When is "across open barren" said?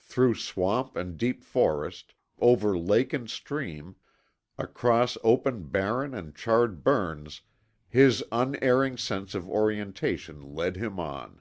4.58-6.12